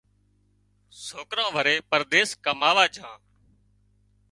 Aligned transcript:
سوڪران 1.07 1.49
وري 1.55 1.75
پرديس 1.89 2.29
ڪماوا 2.45 2.85
جھا 2.95 3.11